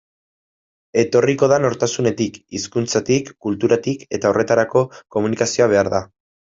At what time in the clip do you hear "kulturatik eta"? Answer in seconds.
3.49-4.35